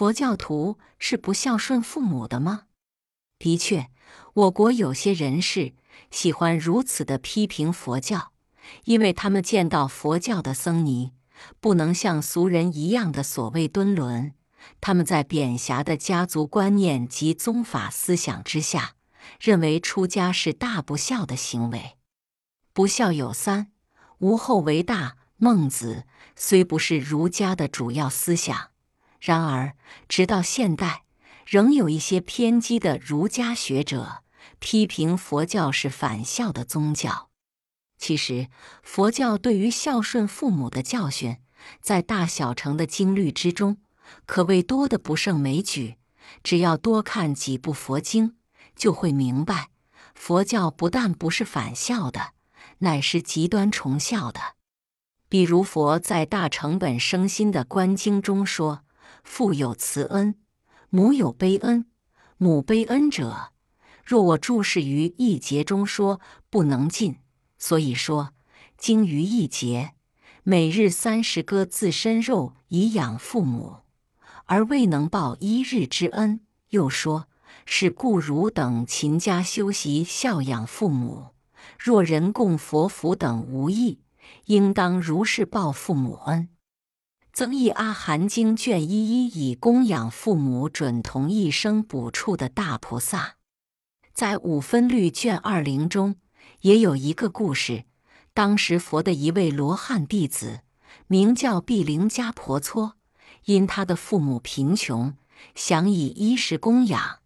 [0.00, 2.62] 佛教徒是不孝顺父母的吗？
[3.38, 3.90] 的确，
[4.32, 5.74] 我国有些人士
[6.10, 8.32] 喜欢如此的批评佛教，
[8.84, 11.12] 因为他们见到佛教的僧尼
[11.60, 14.32] 不能像俗人一样的所谓敦伦，
[14.80, 18.94] 他们在贬狭的家族观念及宗法思想之下，
[19.38, 21.98] 认为出家是大不孝的行为。
[22.72, 23.70] 不孝有三，
[24.20, 25.18] 无后为大。
[25.36, 26.04] 孟子
[26.36, 28.69] 虽不是儒家的主要思想。
[29.20, 29.76] 然而，
[30.08, 31.04] 直到现代，
[31.46, 34.22] 仍有一些偏激的儒家学者
[34.58, 37.28] 批评佛教是反孝的宗教。
[37.98, 38.48] 其实，
[38.82, 41.36] 佛教对于孝顺父母的教训，
[41.82, 43.76] 在大小乘的经律之中，
[44.24, 45.98] 可谓多得不胜枚举。
[46.42, 48.36] 只要多看几部佛经，
[48.74, 49.68] 就会明白，
[50.14, 52.32] 佛教不但不是反孝的，
[52.78, 54.40] 乃是极端崇孝的。
[55.28, 58.84] 比如，佛在大成本生心的观经中说。
[59.22, 60.34] 父有慈恩，
[60.88, 61.86] 母有悲恩。
[62.36, 63.52] 母悲恩者，
[64.04, 67.16] 若我注释于一节中说不能尽，
[67.58, 68.32] 所以说
[68.78, 69.92] 经于一节，
[70.42, 73.80] 每日三十割自身肉以养父母，
[74.46, 76.40] 而未能报一日之恩。
[76.70, 77.26] 又说
[77.66, 81.34] 是故汝等勤加修习孝养父母，
[81.78, 84.00] 若人供佛福等无益，
[84.46, 86.48] 应当如是报父母恩。
[87.32, 93.36] 增益阿含经卷一一以供养父母准同一生补处的大菩萨，
[94.12, 96.16] 在五分律卷二零中
[96.62, 97.84] 也有一个故事。
[98.34, 100.60] 当时佛的一位罗汉弟子
[101.06, 102.94] 名叫毗陵迦婆娑，
[103.44, 105.14] 因他的父母贫穷，
[105.54, 107.20] 想以衣食供养，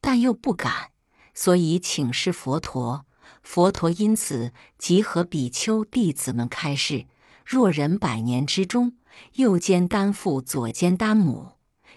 [0.00, 0.90] 但又不敢，
[1.34, 3.06] 所以请示佛陀。
[3.42, 7.06] 佛陀因此即和比丘弟子们开示：
[7.44, 8.94] 若人百年之中，
[9.34, 11.52] 右肩担父，左肩担母，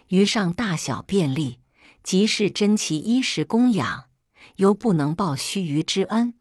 [0.07, 1.59] 于上大小便利，
[2.03, 4.05] 即是珍其衣食供养，
[4.57, 6.33] 犹不能报须臾之恩。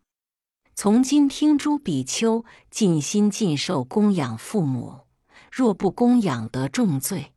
[0.75, 5.01] 从今听诸比丘尽心尽寿供养父母，
[5.51, 7.33] 若不供养得重罪。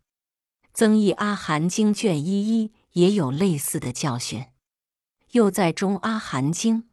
[0.74, 4.46] 增益阿含经卷一一也有类似的教训。
[5.32, 6.90] 又在中阿含经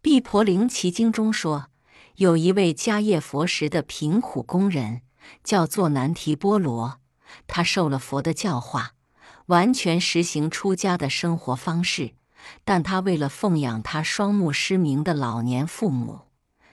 [0.00, 1.70] 毕婆陵奇经中说，
[2.16, 5.02] 有一位迦叶佛时的贫苦工人。
[5.42, 7.00] 叫做南提波罗，
[7.46, 8.92] 他受了佛的教化，
[9.46, 12.14] 完全实行出家的生活方式。
[12.64, 16.22] 但他为了奉养他双目失明的老年父母，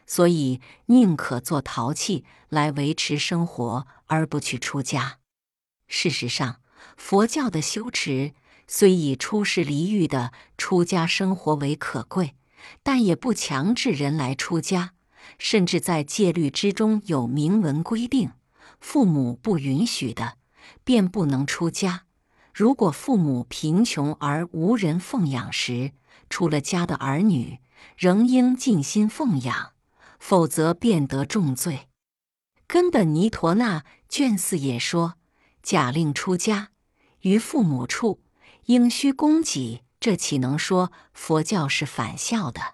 [0.05, 5.19] 所以宁可做陶器来维持生活，而不去出家。
[5.87, 6.57] 事实上，
[6.97, 8.33] 佛教的修持
[8.67, 12.35] 虽以出世离欲的出家生活为可贵，
[12.83, 14.91] 但也不强制人来出家，
[15.39, 18.31] 甚至在戒律之中有明文规定。
[18.81, 20.37] 父母不允许的，
[20.83, 22.03] 便不能出家。
[22.53, 25.93] 如果父母贫穷而无人奉养时，
[26.29, 27.59] 出了家的儿女
[27.95, 29.71] 仍应尽心奉养，
[30.19, 31.87] 否则便得重罪。
[32.67, 35.13] 根本尼陀那卷四也说：
[35.63, 36.71] 假令出家
[37.21, 38.21] 于父母处，
[38.65, 39.85] 应须供给。
[39.99, 42.73] 这岂能说佛教是反孝的？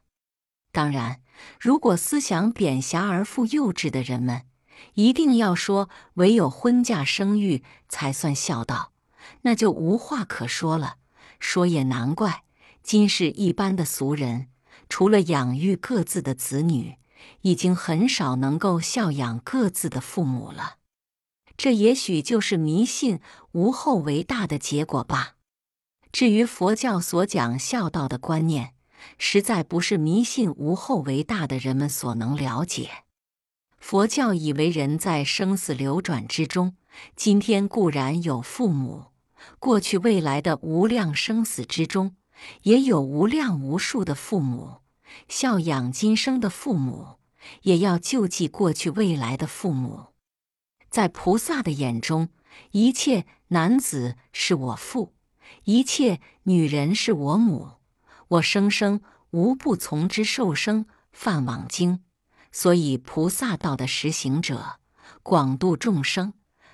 [0.71, 1.21] 当然，
[1.59, 4.46] 如果思想贬狭而富幼稚的人们。
[4.93, 8.91] 一定要说唯有婚嫁生育才算孝道，
[9.41, 10.97] 那就无话可说了。
[11.39, 12.43] 说也难怪，
[12.81, 14.47] 今世一般的俗人，
[14.89, 16.95] 除了养育各自的子女，
[17.41, 20.75] 已经很少能够孝养各自的父母了。
[21.55, 23.19] 这也许就是迷信
[23.51, 25.35] 无后为大的结果吧。
[26.11, 28.73] 至于佛教所讲孝道的观念，
[29.17, 32.89] 实在不是迷信无后为大的人们所能了解。
[33.77, 36.75] 佛教以为人在生死流转之中，
[37.15, 39.05] 今天固然有父母，
[39.59, 42.15] 过去未来的无量生死之中，
[42.63, 44.81] 也有无量无数的父母。
[45.29, 47.17] 孝养今生的父母，
[47.61, 50.07] 也要救济过去未来的父母。
[50.89, 52.29] 在菩萨的眼中，
[52.71, 55.13] 一切男子是我父，
[55.63, 57.73] 一切女人是我母，
[58.27, 59.01] 我生生
[59.31, 60.85] 无不从之受生。
[61.13, 62.03] 梵网经。
[62.59, 64.79] 所以，菩萨道的实行者，
[65.21, 66.33] 广度众生，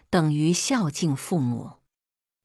[0.10, 1.74] 等于孝敬父母。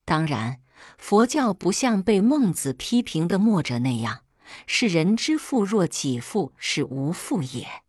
[0.05, 0.61] 当然，
[0.99, 4.23] 佛教不像被孟子批评的墨者那样，
[4.67, 7.85] 是人之父若己父，是无父也。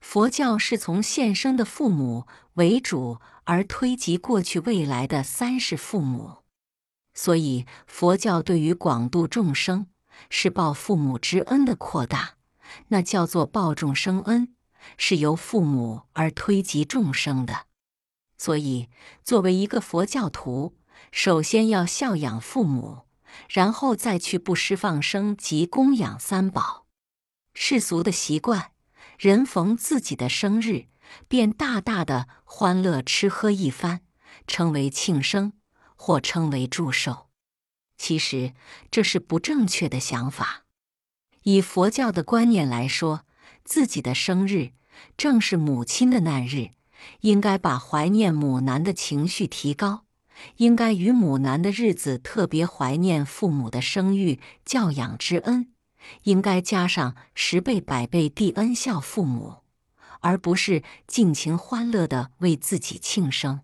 [0.00, 6.38] 佛教是从现生的父母为主，而推及过去未来的三世父母。
[7.14, 9.86] 所以，佛教对于广度众生，
[10.28, 12.34] 是报父母之恩的扩大，
[12.88, 14.56] 那叫做报众生恩。
[14.96, 17.66] 是由父母而推及众生的，
[18.38, 18.88] 所以
[19.22, 20.76] 作为一个佛教徒，
[21.10, 23.02] 首先要孝养父母，
[23.48, 26.86] 然后再去布施放生及供养三宝。
[27.54, 28.72] 世俗的习惯，
[29.18, 30.86] 人逢自己的生日，
[31.28, 34.00] 便大大的欢乐吃喝一番，
[34.46, 35.52] 称为庆生，
[35.96, 37.28] 或称为祝寿。
[37.98, 38.54] 其实
[38.90, 40.64] 这是不正确的想法。
[41.42, 43.24] 以佛教的观念来说，
[43.64, 44.72] 自己的生日
[45.16, 46.70] 正是母亲的难日，
[47.20, 50.04] 应该把怀念母难的情绪提高，
[50.56, 55.68] 应该与母难的日子特别怀念父母的生育教养之恩。
[56.24, 59.58] 应该加上十倍百倍地恩孝父母，
[60.18, 63.60] 而不是尽情欢乐的为自己庆生。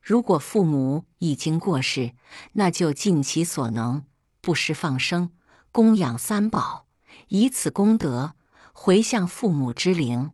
[0.00, 2.12] 如果父母已经过世，
[2.52, 4.04] 那就尽其所能
[4.40, 5.32] 布施放生、
[5.72, 6.86] 供养三宝，
[7.28, 8.36] 以此功德
[8.78, 10.32] 回向父母之灵，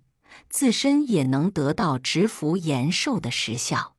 [0.51, 3.95] 自身也能得到植福延寿的实效。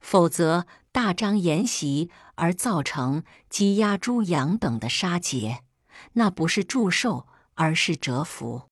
[0.00, 5.62] 否则，大张筵席而造成鸡鸭猪羊等的杀劫。
[6.14, 8.70] 那不是祝寿，而是折福。